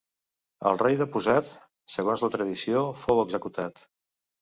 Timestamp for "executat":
3.29-3.89